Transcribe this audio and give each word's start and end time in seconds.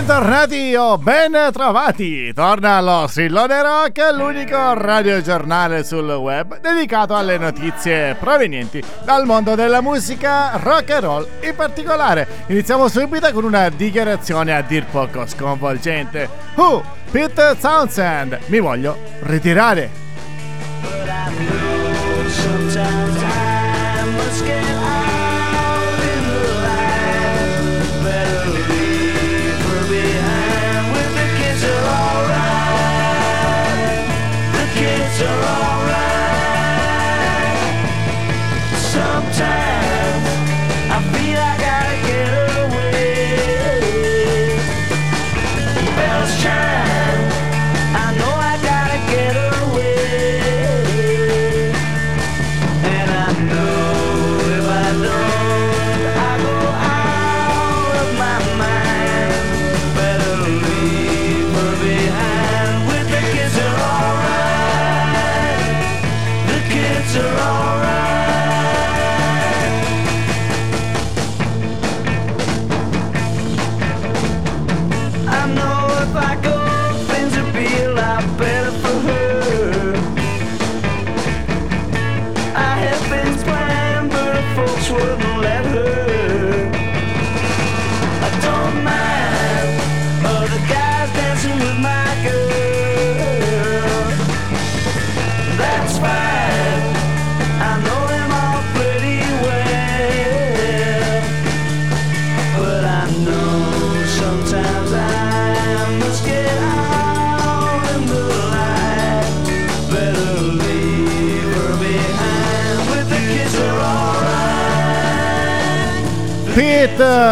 Bentornati 0.00 0.74
o 0.76 0.96
ben 0.96 1.50
trovati! 1.52 2.32
Torna 2.32 2.80
lo 2.80 3.06
Strillone 3.06 3.60
Rock, 3.60 4.00
l'unico 4.14 4.72
radiogiornale 4.72 5.84
sul 5.84 6.08
web 6.08 6.58
dedicato 6.58 7.14
alle 7.14 7.36
notizie 7.36 8.16
provenienti 8.18 8.82
dal 9.04 9.26
mondo 9.26 9.54
della 9.54 9.82
musica 9.82 10.52
rock 10.56 10.90
and 10.92 11.02
roll 11.02 11.28
in 11.42 11.54
particolare. 11.54 12.26
Iniziamo 12.46 12.88
subito 12.88 13.30
con 13.32 13.44
una 13.44 13.68
dichiarazione 13.68 14.56
a 14.56 14.62
dir 14.62 14.86
poco 14.86 15.26
sconvolgente. 15.26 16.30
Who? 16.54 16.82
Pete 17.10 17.58
Townsend, 17.60 18.38
mi 18.46 18.58
voglio 18.58 18.96
ritirare. 19.24 19.90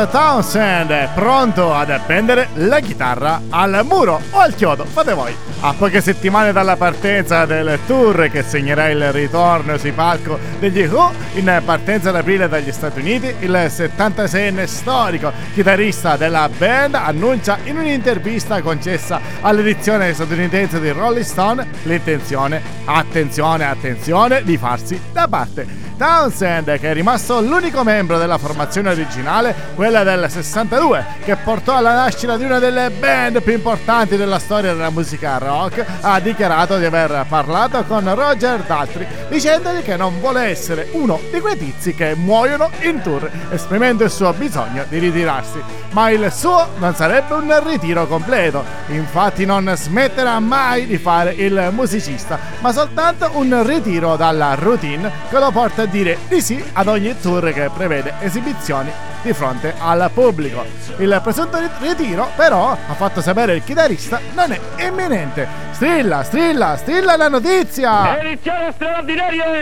Townsend 0.07 1.09
pronto 1.15 1.75
ad 1.75 1.91
appendere 1.91 2.49
la 2.55 2.79
chitarra 2.79 3.43
al 3.49 3.81
muro 3.85 4.21
o 4.31 4.39
al 4.39 4.55
chiodo, 4.55 4.85
fate 4.85 5.15
voi. 5.15 5.35
A 5.61 5.75
poche 5.77 6.01
settimane 6.01 6.53
dalla 6.53 6.77
partenza 6.77 7.45
del 7.45 7.81
tour 7.87 8.29
che 8.31 8.45
segnerà 8.45 8.89
il 8.91 9.11
ritorno 9.11 9.77
sui 9.77 9.91
palco 9.91 10.39
degli 10.61 10.83
Who, 10.83 11.13
in 11.35 11.63
partenza 11.65 12.13
d'aprile 12.13 12.49
dagli 12.49 12.71
Stati 12.71 13.01
Uniti, 13.01 13.35
il 13.41 13.51
76enne 13.51 14.67
storico 14.67 15.33
chitarrista 15.53 16.17
della 16.17 16.49
band 16.49 16.95
annuncia 16.95 17.59
in 17.65 17.79
un'intervista 17.79 18.63
concessa 18.63 19.21
all'edizione 19.41 20.13
statunitense 20.13 20.81
di 20.81 20.91
Rolling 20.91 21.25
Stone 21.25 21.67
l'intenzione, 21.83 22.63
attenzione, 22.85 23.65
attenzione, 23.65 24.45
di 24.45 24.57
farsi 24.57 25.01
da 25.13 25.27
parte. 25.27 25.87
Townsend, 25.99 26.79
che 26.79 26.91
è 26.91 26.95
rimasto 26.95 27.41
l'unico 27.41 27.83
membro 27.83 28.19
della 28.19 28.39
formazione 28.39 28.91
originale, 28.91 29.53
quella 29.89 30.05
del 30.05 30.31
62, 30.31 31.05
che 31.25 31.37
portò 31.37 31.75
alla 31.75 31.95
nascita 31.95 32.37
di 32.37 32.45
una 32.45 32.59
delle 32.59 32.91
band 32.91 33.41
più 33.41 33.55
importanti 33.55 34.19
della 34.19 34.39
storia 34.39 34.75
della 34.75 34.91
musica 34.91 35.39
rock, 35.39 35.83
ha 36.03 36.21
dichiarato 36.21 36.77
di 36.77 36.85
aver 36.85 37.25
parlato 37.27 37.83
con 37.85 38.15
Roger 38.15 38.61
Daltrey 38.61 39.07
dicendogli 39.31 39.81
che 39.81 39.97
non 39.97 40.21
vuole 40.21 40.43
essere 40.43 40.89
uno 40.93 41.19
di 41.33 41.41
quei 41.41 41.57
tizi 41.57 41.95
che 41.95 42.15
muoiono 42.15 42.71
in 42.81 43.01
tour, 43.01 43.31
esprimendo 43.49 44.05
il 44.05 44.11
suo 44.11 44.31
bisogno 44.35 44.85
di 44.91 44.99
ritirarsi. 44.99 45.59
Ma 45.93 46.11
il 46.11 46.31
suo 46.31 46.69
non 46.77 46.95
sarebbe 46.95 47.33
un 47.33 47.65
ritiro 47.67 48.07
completo, 48.07 48.63
infatti 48.89 49.47
non 49.47 49.73
smetterà 49.75 50.39
mai 50.39 50.87
di 50.87 50.99
fare 50.99 51.33
il 51.33 51.71
musicista, 51.73 52.39
ma 52.61 52.73
soltanto 52.73 53.31
un 53.33 53.67
ritiro 53.67 54.17
dalla 54.17 54.55
routine 54.55 55.11
che 55.31 55.39
lo 55.39 55.51
porta 55.51 55.83
a 55.83 55.87
dire 55.87 56.19
di 56.29 56.43
sì 56.43 56.63
ad 56.75 56.89
ogni 56.89 57.19
tour 57.19 57.51
che 57.55 57.71
prevede 57.75 58.17
esibizioni 58.21 59.08
di 59.23 59.33
fronte 59.33 59.75
al 59.79 60.11
pubblico. 60.13 60.65
Il 60.99 61.21
presunto 61.23 61.59
ritiro, 61.81 62.31
però, 62.37 62.71
ha 62.71 62.95
fatto 62.95 63.21
sapere 63.21 63.57
il 63.57 63.65
chitarrista, 63.65 64.21
non 64.35 64.53
è 64.53 64.61
imminente. 64.87 65.47
Strilla, 65.73 66.23
strilla, 66.23 66.77
strilla 66.77 67.17
la 67.17 67.29
notizia! 67.29 68.19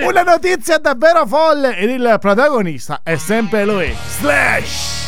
Una 0.02 0.22
notizia 0.22 0.78
davvero 0.78 1.26
folle 1.26 1.76
ed 1.76 1.90
il 1.90 2.16
protagonista 2.20 3.00
è 3.02 3.16
sempre 3.16 3.64
lui, 3.64 3.94
Slash! 4.18 5.05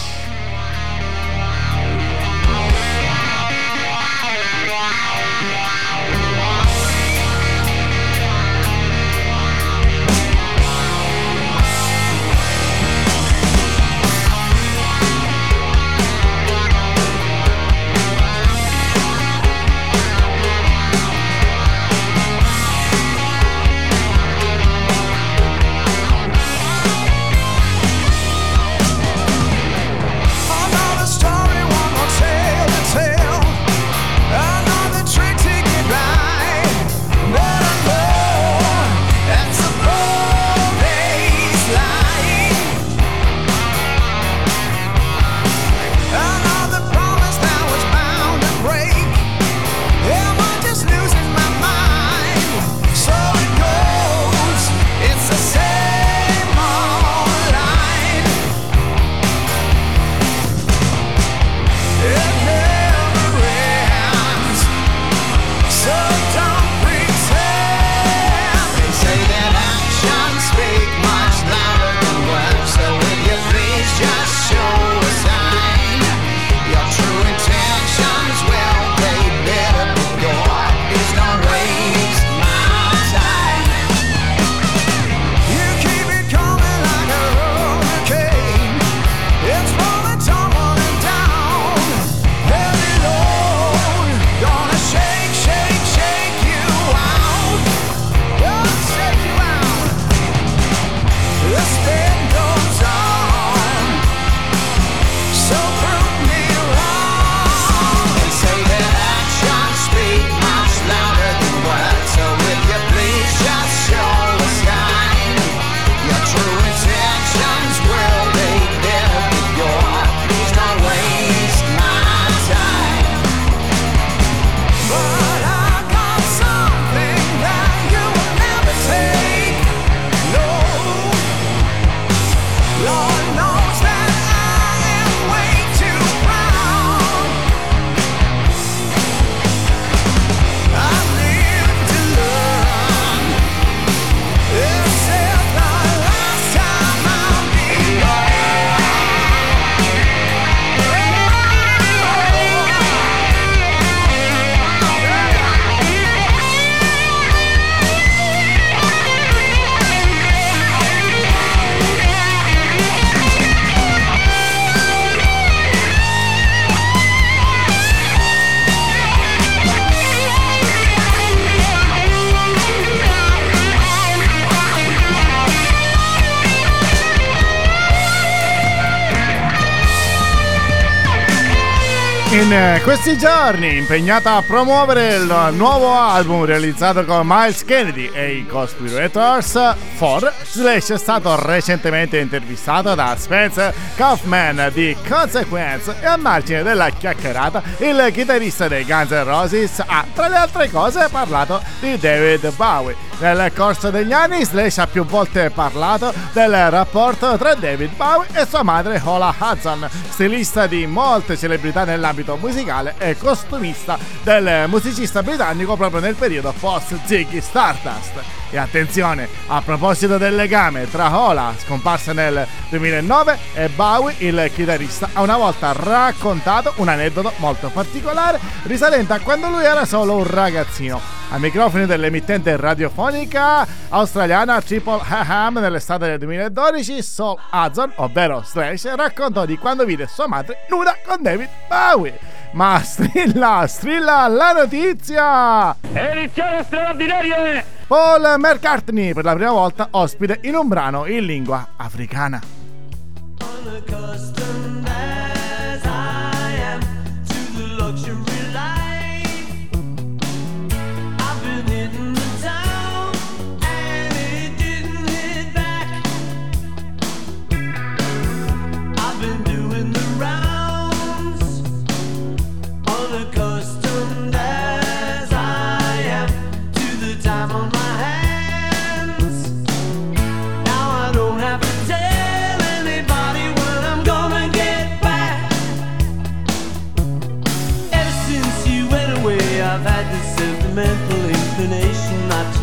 In 182.50 182.80
questi 182.83 183.18
giorni 183.18 183.77
impegnata 183.77 184.36
a 184.36 184.42
promuovere 184.42 185.16
il 185.16 185.48
nuovo 185.53 185.92
album 185.92 186.47
realizzato 186.47 187.04
con 187.04 187.27
Miles 187.27 187.62
Kennedy 187.62 188.09
e 188.10 188.36
i 188.36 188.47
Conspirators 188.47 189.74
4, 189.98 190.33
Slash 190.45 190.92
è 190.92 190.98
stato 190.98 191.39
recentemente 191.45 192.18
intervistato 192.18 192.95
da 192.95 193.15
Spencer 193.18 193.74
Kaufman 193.97 194.71
di 194.72 194.97
Consequence 195.06 195.95
e 196.00 196.06
a 196.06 196.16
margine 196.16 196.62
della 196.62 196.89
chiacchierata 196.89 197.62
il 197.78 198.09
chitarrista 198.12 198.66
dei 198.66 198.84
Guns 198.84 199.10
N' 199.10 199.24
Roses 199.24 199.83
ha 199.84 200.06
tra 200.15 200.28
le 200.28 200.36
altre 200.36 200.71
cose 200.71 201.09
parlato 201.10 201.60
di 201.80 201.98
David 201.98 202.54
Bowie. 202.54 203.06
Nel 203.18 203.51
corso 203.53 203.91
degli 203.91 204.12
anni 204.12 204.44
Slash 204.44 204.78
ha 204.78 204.86
più 204.86 205.04
volte 205.04 205.51
parlato 205.51 206.15
del 206.33 206.71
rapporto 206.71 207.36
tra 207.36 207.54
David 207.54 207.97
Bowie 207.97 208.28
e 208.33 208.47
sua 208.47 208.62
madre 208.62 209.01
Hola 209.04 209.34
Hudson, 209.36 209.89
stilista 210.09 210.68
di 210.68 210.86
molte 210.86 211.36
celebrità 211.36 211.83
nell'ambito 211.83 212.36
musicale 212.39 212.95
e 212.99 213.17
costumista 213.17 213.99
del 214.23 214.69
musicista 214.69 215.23
britannico 215.23 215.77
proprio 215.77 216.01
nel 216.01 216.15
periodo 216.15 216.53
post 216.59 216.99
Ziggy 217.05 217.41
Stardust. 217.41 218.38
E 218.50 218.56
attenzione, 218.56 219.28
a 219.48 219.60
proposito 219.60 220.16
del 220.16 220.34
legame 220.34 220.91
tra 220.91 221.15
Hola, 221.15 221.53
scomparsa 221.59 222.15
nel 222.15 222.47
2009, 222.71 223.39
e 223.53 223.68
Bowie, 223.68 224.15
il 224.21 224.50
chitarrista, 224.54 225.10
ha 225.12 225.21
una 225.21 225.36
volta 225.36 225.72
raccontato 225.72 226.72
un 226.77 226.89
aneddoto 226.89 227.33
molto 227.36 227.68
particolare 227.68 228.41
risalente 228.62 229.12
a 229.12 229.21
quando 229.21 229.48
lui 229.48 229.65
era 229.65 229.84
solo 229.84 230.16
un 230.16 230.27
ragazzino. 230.27 230.98
Ai 231.30 231.41
microfoni 231.41 231.84
dell'emittente 231.84 232.56
radiofonica 232.56 233.66
australiana 233.91 234.62
Triple 234.62 235.03
Ham 235.06 235.59
nell'estate 235.59 236.06
del 236.06 236.18
2012, 236.18 237.03
Saul 237.03 237.39
Hudson, 237.53 237.92
ovvero 237.97 238.42
Slash, 238.42 238.94
raccontò 238.94 239.44
di 239.44 239.59
quando 239.59 239.84
vide 239.84 240.06
sua 240.06 240.27
madre 240.27 240.65
nuda 240.71 240.97
con 241.04 241.18
David 241.21 241.51
Bowie. 241.68 242.18
Ma 242.53 242.80
strilla, 242.83 243.66
strilla 243.66 244.27
la 244.27 244.53
notizia! 244.53 245.77
Edizione 245.92 246.65
straordinaria! 246.65 247.78
Paul 247.89 248.35
McCartney 248.37 249.15
per 249.15 249.25
la 249.25 249.33
prima 249.33 249.51
volta 249.51 249.89
ospite 249.93 250.41
in 250.43 250.55
un 250.55 250.69
brano 250.69 251.07
in 251.07 251.25
lingua 251.25 251.69
africana. 251.75 252.39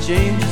James 0.05 0.44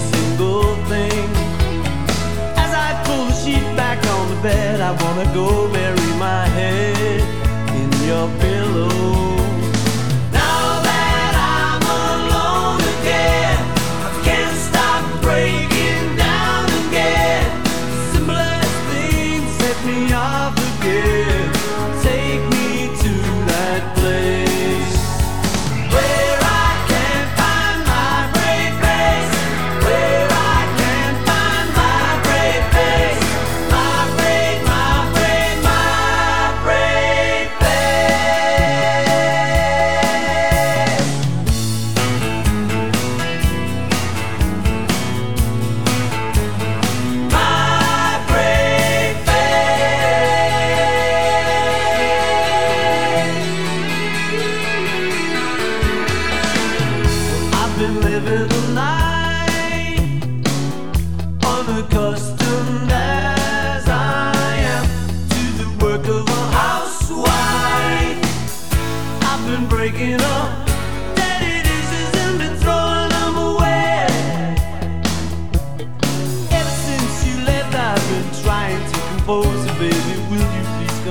waking 69.93 70.21
up. 70.21 70.62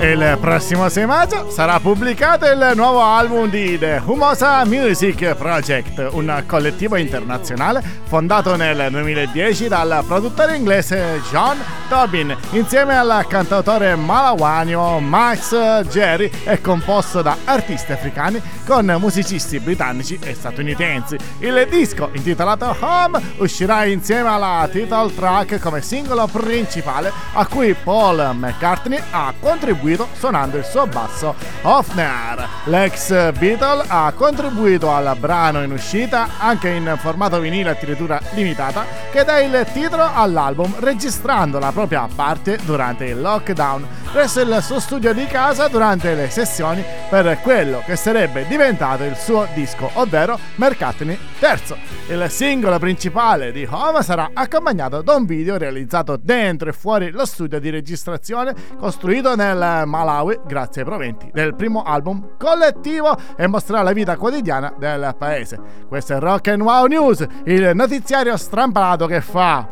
Il 0.02 0.36
prossimo 0.40 0.88
6 0.88 1.06
maggio 1.06 1.48
sarà 1.48 1.78
pubblicato 1.78 2.44
il 2.44 2.72
nuovo 2.74 3.00
album 3.02 3.48
di 3.48 3.78
The 3.78 4.02
Humosa 4.04 4.64
Music 4.64 5.36
Project, 5.36 6.08
un 6.10 6.42
collettivo 6.44 6.96
internazionale 6.96 7.80
fondato 8.08 8.56
nel 8.56 8.88
2010 8.90 9.68
dal 9.68 10.02
produttore 10.04 10.56
inglese 10.56 11.20
John 11.30 11.56
Tobin 11.88 12.36
insieme 12.50 12.96
al 12.98 13.24
cantautore 13.28 13.94
malawanio 13.94 14.98
Max 14.98 15.82
Jerry 15.84 16.28
e 16.44 16.60
composto 16.60 17.22
da 17.22 17.36
artisti 17.44 17.92
africani 17.92 18.42
con 18.66 18.84
musicisti 18.98 19.60
britannici 19.60 20.18
e 20.20 20.34
statunitensi. 20.34 21.16
Il 21.38 21.64
disco 21.70 22.10
intitolato 22.12 22.76
Home 22.80 23.20
uscirà 23.36 23.84
insieme 23.84 24.30
alla 24.30 24.68
title 24.68 25.14
track 25.14 25.60
come 25.60 25.80
singolo 25.80 26.26
principale 26.26 27.12
a 27.34 27.46
cui 27.46 27.72
Paul 27.74 28.32
McCartney 28.34 29.00
ha 29.12 29.32
contribuito 29.38 29.90
contribuito 29.92 30.08
suonando 30.14 30.56
il 30.56 30.64
suo 30.64 30.86
basso 30.86 31.34
Hofner. 31.62 32.48
L'ex 32.64 33.32
Beatle 33.32 33.84
ha 33.86 34.12
contribuito 34.14 34.92
al 34.92 35.16
brano 35.18 35.62
in 35.62 35.72
uscita 35.72 36.28
anche 36.38 36.68
in 36.68 36.96
formato 36.98 37.38
vinile 37.40 37.70
addirittura 37.70 38.20
limitata 38.32 38.84
che 39.10 39.24
dà 39.24 39.40
il 39.40 39.66
titolo 39.72 40.08
all'album 40.12 40.74
registrando 40.78 41.58
la 41.58 41.72
propria 41.72 42.08
parte 42.14 42.58
durante 42.64 43.04
il 43.06 43.20
lockdown 43.20 43.86
presso 44.12 44.42
il 44.42 44.58
suo 44.60 44.78
studio 44.78 45.14
di 45.14 45.24
casa 45.24 45.68
durante 45.68 46.14
le 46.14 46.28
sessioni 46.28 46.84
per 47.08 47.38
quello 47.40 47.82
che 47.86 47.96
sarebbe 47.96 48.46
diventato 48.46 49.04
il 49.04 49.16
suo 49.16 49.46
disco, 49.54 49.88
ovvero 49.94 50.38
McCartney 50.56 51.18
III. 51.38 51.76
Il 52.08 52.26
singolo 52.28 52.78
principale 52.78 53.52
di 53.52 53.66
Home 53.68 54.02
sarà 54.02 54.32
accompagnato 54.34 55.00
da 55.00 55.14
un 55.14 55.24
video 55.24 55.56
realizzato 55.56 56.18
dentro 56.20 56.68
e 56.68 56.72
fuori 56.72 57.10
lo 57.10 57.24
studio 57.24 57.58
di 57.58 57.70
registrazione 57.70 58.54
costruito 58.78 59.34
nel 59.34 59.84
Malawi 59.86 60.40
grazie 60.46 60.82
ai 60.82 60.88
proventi 60.88 61.30
del 61.32 61.54
primo 61.54 61.82
album 61.82 62.36
collettivo 62.36 63.16
e 63.34 63.46
mostrerà 63.46 63.82
la 63.82 63.92
vita 63.92 64.18
quotidiana 64.18 64.74
del 64.78 65.14
paese. 65.16 65.58
Questo 65.88 66.14
è 66.14 66.18
Rock 66.18 66.48
and 66.48 66.60
Wow 66.60 66.84
News, 66.84 67.26
il 67.44 67.70
notiziario 67.72 68.36
strampalato 68.36 69.06
che 69.06 69.22
fa 69.22 69.68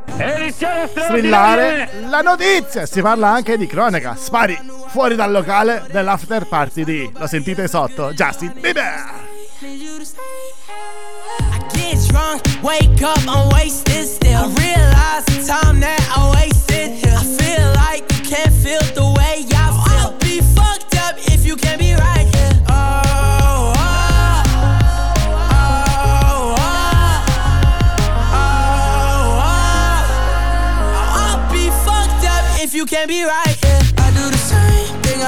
strillare 0.97 1.90
la 2.09 2.23
notizia. 2.23 2.87
Si 2.87 3.02
parla 3.02 3.28
anche 3.28 3.59
di 3.59 3.66
cronaca. 3.66 4.14
Spari 4.30 4.56
fuori 4.87 5.16
dal 5.16 5.32
locale 5.32 5.88
dell'after 5.90 6.46
party 6.46 6.84
di, 6.84 7.10
lo 7.18 7.26
sentite 7.26 7.66
sotto, 7.66 8.12
Justin 8.14 8.52
Bieber. 8.60 9.18
drunk, 12.06 12.40
wake 12.62 13.02
up, 13.02 13.18
I'm 13.26 13.49
wasted 13.50 14.06
still. 14.06 14.38
I 14.38 14.54
realize 14.54 15.25
the 15.26 15.52
time 15.52 15.80
that 15.80 16.00
I 16.16 16.30
wasted 16.30 16.79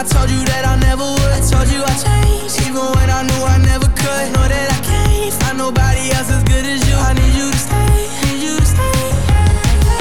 I 0.02 0.04
told 0.04 0.30
you 0.34 0.42
that 0.50 0.66
I 0.66 0.74
never 0.82 1.06
would. 1.06 1.30
I 1.30 1.38
told 1.46 1.70
you 1.70 1.78
I 1.78 1.94
changed, 1.94 2.58
even 2.66 2.82
when 2.82 3.06
I 3.06 3.22
knew 3.22 3.38
I 3.46 3.54
never 3.62 3.86
could. 3.86 4.26
Know 4.34 4.50
that 4.50 4.68
I 4.74 4.78
can't 4.82 5.30
find 5.38 5.56
nobody 5.62 6.10
else 6.10 6.26
as 6.26 6.42
good 6.42 6.66
as 6.66 6.82
you. 6.90 6.98
I 6.98 7.14
need 7.14 7.30
you 7.38 7.46
to 7.46 7.60
stay, 7.62 8.10
need 8.26 8.42
you 8.42 8.58
to 8.58 8.66
stay. 8.66 8.98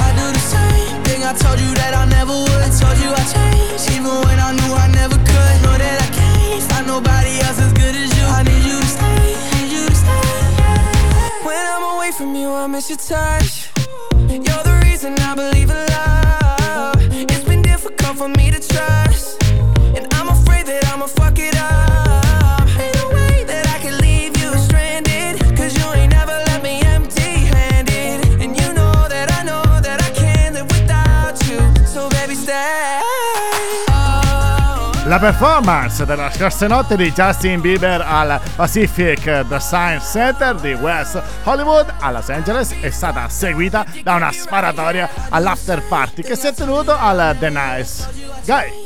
I 0.02 0.10
do 0.18 0.26
the 0.26 0.42
same 0.42 0.98
thing 1.06 1.22
I 1.22 1.30
told 1.38 1.54
you 1.62 1.70
that 1.78 1.94
I 1.94 2.10
never 2.10 2.34
would. 2.34 2.62
I 2.66 2.70
told 2.74 2.98
you 2.98 3.14
I 3.14 3.22
changed, 3.30 3.94
even 3.94 4.10
when 4.26 4.42
I 4.42 4.50
knew 4.58 4.74
I 4.74 4.90
never 4.90 5.14
could. 5.22 5.54
Know 5.62 5.78
that 5.78 5.98
I 6.02 6.08
can't 6.10 6.66
find 6.66 6.86
nobody 6.90 7.38
else 7.46 7.62
as 7.62 7.70
good 7.70 7.94
as 7.94 8.10
you. 8.10 8.26
I 8.26 8.42
need 8.42 8.64
you 8.66 8.82
to 8.82 8.90
stay, 8.98 9.38
need 9.54 9.70
you 9.70 9.86
to 9.86 9.94
stay. 9.94 11.46
When 11.46 11.62
I'm 11.62 11.94
away 11.94 12.10
from 12.10 12.34
you, 12.34 12.50
I 12.50 12.66
miss 12.66 12.90
your 12.90 12.98
touch. 12.98 13.70
You're 14.18 14.66
the 14.66 14.82
reason 14.82 15.14
I 15.22 15.38
believe 15.38 15.70
in 15.70 15.78
love. 15.94 16.31
La 35.12 35.18
performance 35.18 36.06
della 36.06 36.30
scorsa 36.30 36.66
notte 36.66 36.96
di 36.96 37.12
Justin 37.12 37.60
Bieber 37.60 38.00
al 38.00 38.40
Pacific 38.56 39.44
The 39.46 39.60
Science 39.60 40.06
Center 40.10 40.54
di 40.54 40.72
West 40.72 41.22
Hollywood 41.44 41.92
a 41.98 42.10
Los 42.12 42.30
Angeles 42.30 42.72
è 42.80 42.88
stata 42.88 43.28
seguita 43.28 43.84
da 44.02 44.14
una 44.14 44.32
sparatoria 44.32 45.10
all'after 45.28 45.82
party 45.86 46.22
che 46.22 46.34
si 46.34 46.46
è 46.46 46.54
tenuto 46.54 46.96
al 46.98 47.36
The 47.38 47.50
Nice 47.50 48.08
Guy. 48.46 48.81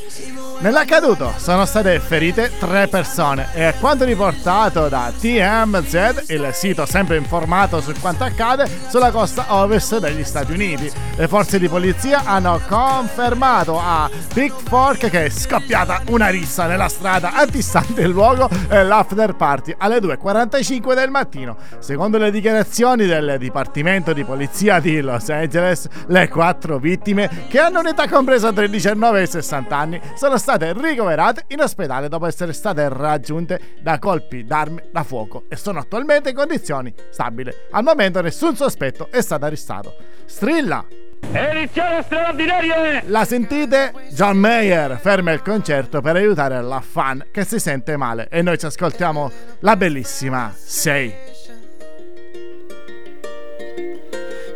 Nell'accaduto 0.58 1.34
sono 1.36 1.66
state 1.66 2.00
ferite 2.00 2.50
tre 2.58 2.88
persone 2.88 3.48
e 3.52 3.64
a 3.64 3.74
quanto 3.74 4.06
riportato 4.06 4.88
da 4.88 5.12
TMZ, 5.16 6.24
il 6.28 6.48
sito 6.54 6.86
sempre 6.86 7.18
informato 7.18 7.82
su 7.82 7.92
quanto 8.00 8.24
accade 8.24 8.66
sulla 8.88 9.10
costa 9.10 9.44
ovest 9.48 9.98
degli 9.98 10.24
Stati 10.24 10.52
Uniti, 10.52 10.90
le 11.16 11.28
forze 11.28 11.58
di 11.58 11.68
polizia 11.68 12.22
hanno 12.24 12.58
confermato 12.66 13.78
a 13.78 14.08
Big 14.32 14.50
Fork 14.50 15.10
che 15.10 15.26
è 15.26 15.28
scoppiata 15.28 16.00
una 16.08 16.28
rissa 16.28 16.66
nella 16.66 16.88
strada 16.88 17.34
antistante 17.34 18.00
il 18.00 18.10
luogo 18.10 18.48
e 18.68 18.82
l'after 18.82 19.34
party 19.36 19.74
alle 19.76 19.98
2.45 19.98 20.94
del 20.94 21.10
mattino. 21.10 21.56
Secondo 21.80 22.16
le 22.16 22.30
dichiarazioni 22.30 23.04
del 23.04 23.36
Dipartimento 23.38 24.14
di 24.14 24.24
Polizia 24.24 24.80
di 24.80 25.02
Los 25.02 25.28
Angeles, 25.28 25.86
le 26.06 26.28
quattro 26.28 26.78
vittime, 26.78 27.46
che 27.48 27.60
hanno 27.60 27.80
un'età 27.80 28.08
compresa 28.08 28.52
tra 28.52 28.64
i 28.64 28.70
19 28.70 29.20
e 29.20 29.22
i 29.22 29.26
60 29.26 29.76
anni, 29.76 30.00
sono 30.14 30.38
state 30.38 30.44
state 30.46 30.72
ricoverate 30.74 31.42
in 31.48 31.60
ospedale 31.60 32.06
dopo 32.06 32.24
essere 32.24 32.52
state 32.52 32.88
raggiunte 32.88 33.78
da 33.80 33.98
colpi 33.98 34.44
d'armi 34.44 34.80
da 34.92 35.02
fuoco 35.02 35.46
e 35.48 35.56
sono 35.56 35.80
attualmente 35.80 36.28
in 36.28 36.36
condizioni 36.36 36.94
stabili. 37.10 37.52
Al 37.72 37.82
momento 37.82 38.20
nessun 38.20 38.54
sospetto 38.54 39.08
è 39.10 39.20
stato 39.22 39.44
arrestato. 39.44 39.96
Strilla! 40.24 40.86
Edizione 41.32 42.00
straordinaria! 42.02 43.02
La 43.06 43.24
sentite? 43.24 43.92
John 44.10 44.36
Mayer 44.36 44.96
ferma 45.00 45.32
il 45.32 45.42
concerto 45.42 46.00
per 46.00 46.14
aiutare 46.14 46.62
la 46.62 46.80
fan 46.80 47.26
che 47.32 47.44
si 47.44 47.58
sente 47.58 47.96
male 47.96 48.28
e 48.30 48.40
noi 48.40 48.56
ci 48.56 48.66
ascoltiamo 48.66 49.32
la 49.60 49.76
bellissima 49.76 50.54
Sei. 50.56 51.12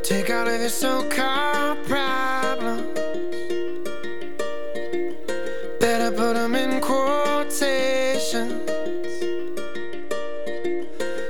Take 0.02 0.32
out 0.32 0.46
of 0.46 0.56
this 0.58 0.72
so-called 0.72 1.78
problem 1.88 2.99
put 6.20 6.34
them 6.34 6.54
in 6.54 6.82
quotations. 6.82 8.52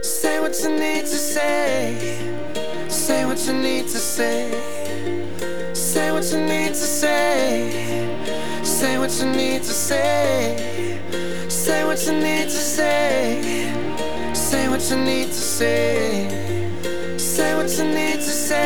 Say 0.02 0.40
what 0.40 0.54
you 0.62 0.70
need 0.84 1.02
to 1.12 1.18
say. 1.34 2.18
Say 2.88 3.24
what 3.24 3.38
you 3.46 3.52
need 3.52 3.84
to 3.84 3.98
say. 4.14 4.50
Say 5.74 6.10
what 6.10 6.24
you 6.32 6.40
need 6.40 6.70
to 6.70 6.86
say. 7.00 8.18
Say 8.64 8.98
what 8.98 9.12
you 9.20 9.26
need 9.26 9.62
to 9.62 9.74
say. 9.88 10.98
Say 11.48 11.84
what 11.86 12.04
you 12.06 12.14
need 12.26 12.48
to 12.56 12.62
say. 12.74 13.62
Say 14.34 14.68
what 14.70 14.82
you 14.90 14.96
need 14.96 15.28
to 15.28 15.42
say. 15.58 16.28
Say 17.16 17.54
what 17.54 17.70
you 17.78 17.84
need 17.84 18.18
to 18.26 18.32
say. 18.48 18.64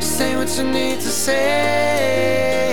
Say 0.00 0.36
what 0.36 0.50
you 0.56 0.64
need 0.64 1.00
to 1.00 1.10
say. 1.24 2.65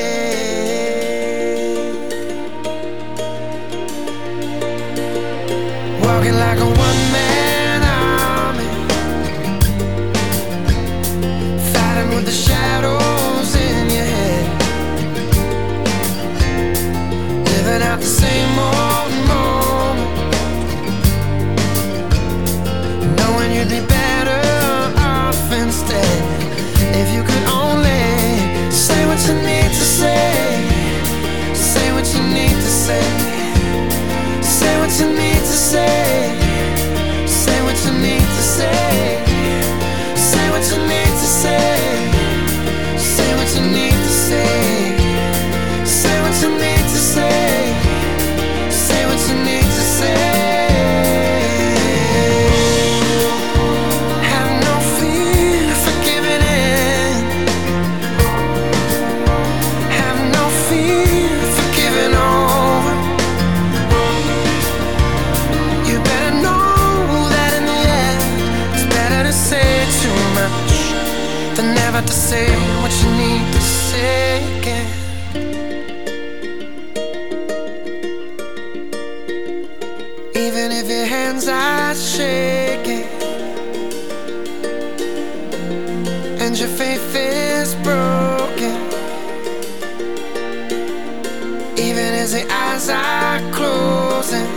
The 92.31 92.45
eyes 92.49 92.89
are 92.89 93.41
closing. 93.51 94.47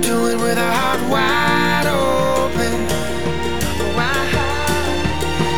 Do 0.00 0.28
it 0.28 0.36
with 0.40 0.56
a 0.56 0.70
heart 0.70 1.02
wide 1.08 1.86
open. 1.86 2.86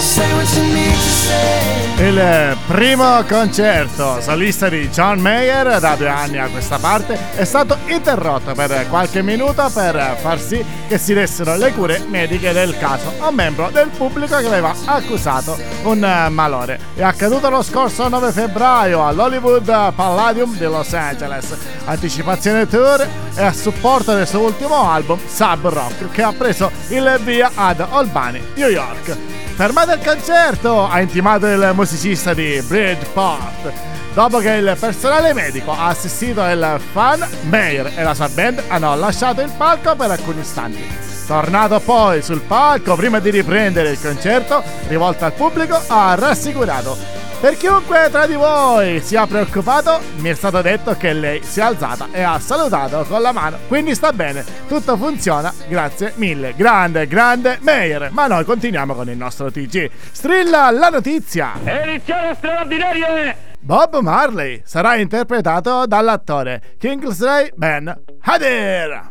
Say 0.01 0.33
what 0.33 0.49
you 0.57 0.63
need 0.73 0.95
to 0.95 1.11
say. 1.27 2.09
Il 2.09 2.57
primo 2.67 3.23
concerto 3.29 4.23
solista 4.23 4.71
di 4.71 4.89
John 4.89 5.21
Mayer 5.21 5.79
da 5.79 5.97
due 5.97 6.09
anni 6.09 6.39
a 6.39 6.49
questa 6.49 6.79
parte 6.79 7.19
è 7.37 7.45
stato 7.45 7.77
interrotto 7.89 8.55
per 8.55 8.87
qualche 8.89 9.21
minuto 9.21 9.69
per 9.69 10.17
far 10.19 10.41
sì 10.41 10.65
che 10.91 10.99
si 10.99 11.15
dessero 11.15 11.55
le 11.55 11.73
cure 11.73 12.05
mediche 12.09 12.51
del 12.51 12.77
caso 12.77 13.13
a 13.21 13.29
un 13.29 13.37
membro 13.37 13.71
del 13.71 13.91
pubblico 13.97 14.37
che 14.39 14.47
aveva 14.47 14.75
accusato 14.87 15.57
un 15.85 16.27
malore. 16.31 16.81
È 16.97 17.03
accaduto 17.05 17.49
lo 17.49 17.63
scorso 17.63 18.09
9 18.09 18.33
febbraio 18.33 19.07
all'Hollywood 19.07 19.93
Palladium 19.95 20.57
di 20.57 20.65
Los 20.65 20.93
Angeles. 20.93 21.57
Anticipazione 21.85 22.67
tour 22.67 23.07
e 23.37 23.41
a 23.41 23.53
supporto 23.53 24.15
del 24.15 24.27
suo 24.27 24.41
ultimo 24.41 24.91
album 24.91 25.21
Sub 25.29 25.69
Rock 25.69 26.11
che 26.11 26.23
ha 26.25 26.33
preso 26.33 26.73
il 26.89 27.21
via 27.23 27.53
ad 27.55 27.79
Albany, 27.89 28.43
New 28.57 28.69
York. 28.69 29.17
Fermate 29.55 29.93
il 29.93 30.01
concerto! 30.05 30.89
Ha 30.89 31.01
intimato 31.01 31.47
il 31.47 31.71
musicista 31.73 32.35
di 32.35 32.61
Bridgeport. 32.67 33.73
Dopo 34.13 34.39
che 34.39 34.51
il 34.51 34.77
personale 34.79 35.33
medico 35.33 35.73
ha 35.73 35.89
assistito 35.89 36.45
il 36.45 36.81
fan, 36.93 37.27
Mayer 37.49 37.93
e 37.97 38.03
la 38.03 38.15
sua 38.15 38.29
band 38.29 38.63
hanno 38.69 38.95
lasciato 38.97 39.41
il 39.41 39.53
palco 39.57 39.95
per 39.95 40.11
alcuni 40.11 40.41
istanti. 40.41 40.85
Tornato 41.27 41.79
poi 41.81 42.23
sul 42.23 42.41
palco 42.41 42.97
prima 42.97 43.21
di 43.21 43.31
riprendere 43.31 43.91
il 43.91 44.01
concerto, 44.01 44.63
rivolto 44.89 45.25
al 45.25 45.33
pubblico, 45.33 45.81
ha 45.87 46.15
rassicurato 46.17 47.21
per 47.41 47.57
chiunque 47.57 48.09
tra 48.11 48.27
di 48.27 48.35
voi 48.35 49.01
sia 49.01 49.27
preoccupato, 49.27 49.99
mi 50.17 50.29
è 50.29 50.35
stato 50.35 50.61
detto 50.61 50.95
che 50.99 51.15
lei 51.15 51.43
si 51.43 51.61
è 51.61 51.63
alzata 51.63 52.09
e 52.13 52.21
ha 52.21 52.39
salutato 52.39 53.03
con 53.09 53.23
la 53.23 53.33
mano, 53.33 53.57
quindi 53.67 53.95
sta 53.95 54.13
bene, 54.13 54.45
tutto 54.69 54.95
funziona, 54.99 55.51
grazie 55.67 56.13
mille. 56.17 56.53
Grande, 56.55 57.07
grande 57.07 57.59
Meyer. 57.63 58.11
Ma 58.13 58.27
noi 58.27 58.45
continuiamo 58.45 58.95
con 58.95 59.09
il 59.09 59.17
nostro 59.17 59.51
TG. 59.51 59.91
Strilla 60.13 60.71
la 60.71 60.91
notizia! 60.91 61.53
Edizione 61.65 62.35
straordinaria! 62.35 63.50
Bob 63.63 64.01
Marley 64.01 64.63
sarà 64.65 64.97
interpretato 64.97 65.85
dall'attore 65.87 66.63
Kingsley 66.79 67.51
Ben 67.55 67.95
Hader. 68.21 69.10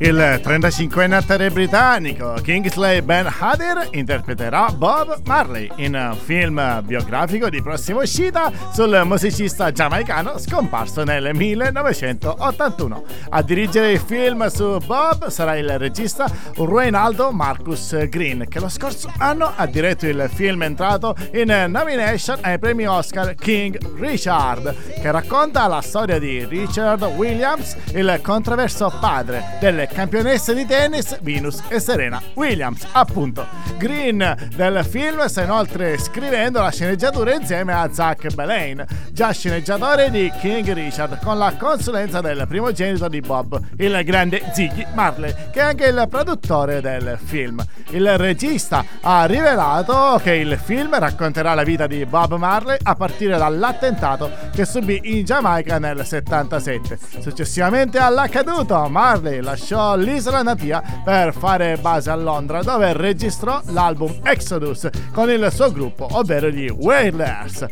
Il 0.00 0.14
35enne 0.16 1.14
attore 1.14 1.50
britannico 1.50 2.34
Kingsley 2.40 3.00
Ben 3.00 3.28
Hader 3.36 3.88
interpreterà 3.90 4.70
Bob 4.70 5.22
Marley 5.24 5.68
in 5.76 5.94
un 5.94 6.16
film 6.16 6.82
biografico 6.84 7.48
di 7.48 7.60
prossima 7.60 8.02
uscita 8.02 8.52
sul 8.72 9.02
musicista 9.04 9.72
giamaicano 9.72 10.38
scomparso 10.38 11.02
nel 11.02 11.34
1981. 11.34 13.04
A 13.30 13.42
dirigere 13.42 13.90
il 13.90 13.98
film 13.98 14.46
su 14.46 14.78
Bob 14.86 15.30
sarà 15.30 15.56
il 15.56 15.76
regista 15.80 16.30
Reynaldo 16.54 17.32
Marcus 17.32 18.06
Green, 18.08 18.46
che 18.48 18.60
lo 18.60 18.68
scorso 18.68 19.10
anno 19.18 19.52
ha 19.56 19.66
diretto 19.66 20.06
il 20.06 20.30
film 20.32 20.62
entrato 20.62 21.16
in 21.32 21.52
nomination 21.68 22.38
ai 22.42 22.60
premi 22.60 22.86
Oscar 22.86 23.34
King 23.34 23.76
Richard, 23.98 25.00
che 25.00 25.10
racconta 25.10 25.66
la 25.66 25.80
storia 25.80 26.20
di 26.20 26.44
Richard 26.44 27.02
Williams, 27.02 27.76
il 27.94 28.20
controverso 28.22 28.92
padre 29.00 29.56
delle 29.58 29.86
campionesse 29.92 30.54
di 30.54 30.66
tennis 30.66 31.18
Venus 31.20 31.62
e 31.68 31.80
Serena 31.80 32.20
Williams, 32.34 32.86
appunto. 32.92 33.46
Green 33.76 34.36
del 34.54 34.84
film 34.84 35.24
sta 35.26 35.42
inoltre 35.42 35.98
scrivendo 35.98 36.60
la 36.60 36.70
sceneggiatura 36.70 37.34
insieme 37.34 37.72
a 37.72 37.92
Zach 37.92 38.32
Belain, 38.34 38.84
già 39.12 39.30
sceneggiatore 39.30 40.10
di 40.10 40.30
King 40.40 40.72
Richard, 40.72 41.22
con 41.22 41.38
la 41.38 41.54
consulenza 41.56 42.20
del 42.20 42.46
primogenito 42.48 43.08
di 43.08 43.20
Bob, 43.20 43.60
il 43.78 44.00
grande 44.04 44.42
Ziggy 44.52 44.86
Marley, 44.94 45.34
che 45.52 45.60
è 45.60 45.62
anche 45.62 45.86
il 45.86 46.06
produttore 46.08 46.80
del 46.80 47.18
film. 47.22 47.64
Il 47.90 48.18
regista 48.18 48.84
ha 49.00 49.24
rivelato 49.24 50.20
che 50.22 50.34
il 50.34 50.58
film 50.62 50.98
racconterà 50.98 51.54
la 51.54 51.62
vita 51.62 51.86
di 51.86 52.04
Bob 52.04 52.36
Marley 52.36 52.76
a 52.82 52.94
partire 52.94 53.38
dall'attentato 53.38 54.30
che 54.52 54.64
subì 54.64 55.00
in 55.04 55.24
Giamaica 55.24 55.78
nel 55.78 56.04
77. 56.04 56.98
Successivamente 57.20 57.98
all'accaduto, 57.98 58.88
Marley 58.88 59.40
lasciò 59.78 59.96
l'isola 59.96 60.42
natia 60.42 60.82
per 61.04 61.32
fare 61.32 61.76
base 61.80 62.10
a 62.10 62.16
Londra, 62.16 62.62
dove 62.62 62.92
registrò 62.92 63.60
l'album 63.66 64.18
Exodus 64.24 64.88
con 65.12 65.30
il 65.30 65.48
suo 65.52 65.70
gruppo, 65.70 66.08
ovvero 66.10 66.48
gli 66.48 66.68
Wailers. 66.68 67.64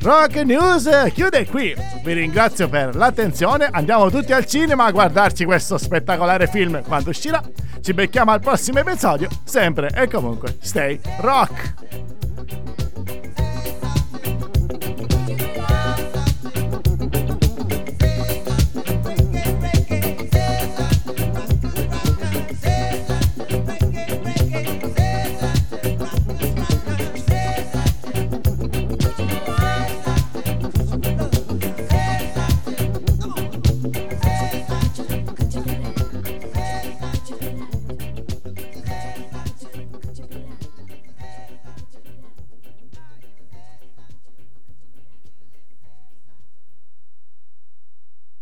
Rock 0.00 0.36
News 0.42 0.88
chiude 1.12 1.46
qui. 1.46 1.74
Vi 2.02 2.12
ringrazio 2.12 2.68
per 2.68 2.96
l'attenzione. 2.96 3.68
Andiamo 3.70 4.10
tutti 4.10 4.32
al 4.32 4.46
cinema 4.46 4.86
a 4.86 4.90
guardarci 4.90 5.44
questo 5.44 5.78
spettacolare 5.78 6.48
film 6.48 6.82
quando 6.82 7.10
uscirà. 7.10 7.40
Ci 7.80 7.94
becchiamo 7.94 8.32
al 8.32 8.40
prossimo 8.40 8.80
episodio. 8.80 9.28
Sempre 9.44 9.90
e 9.94 10.08
comunque, 10.08 10.56
stay 10.60 10.98
rock! 11.20 12.07